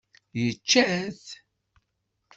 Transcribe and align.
Yečča-t? 0.41 1.23